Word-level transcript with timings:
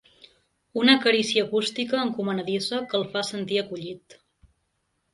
Una 0.83 0.95
carícia 1.03 1.43
acústica 1.43 2.01
encomanadissa 2.07 2.83
que 2.89 3.01
el 3.03 3.09
fa 3.15 3.27
sentir 3.31 3.65
acollit. 3.67 4.21